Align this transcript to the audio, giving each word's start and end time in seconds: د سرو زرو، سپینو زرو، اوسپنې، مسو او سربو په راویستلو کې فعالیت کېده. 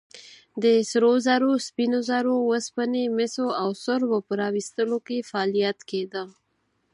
د 0.63 0.65
سرو 0.89 1.11
زرو، 1.27 1.51
سپینو 1.67 1.99
زرو، 2.09 2.35
اوسپنې، 2.49 3.03
مسو 3.17 3.47
او 3.61 3.69
سربو 3.85 4.17
په 4.27 4.33
راویستلو 4.41 4.97
کې 5.07 5.27
فعالیت 5.29 5.79
کېده. 5.89 6.23